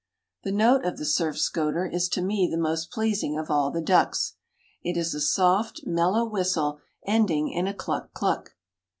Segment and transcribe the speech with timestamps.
[0.41, 3.83] The note of the Surf Scoter is to me the most pleasing of all the
[3.83, 4.33] ducks.
[4.81, 8.11] It is a soft, mellow whistle ending in a cluck!
[8.11, 8.55] cluck!